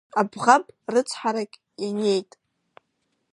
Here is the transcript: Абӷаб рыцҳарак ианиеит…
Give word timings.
Абӷаб 0.19 0.65
рыцҳарак 0.93 1.51
ианиеит… 1.83 2.31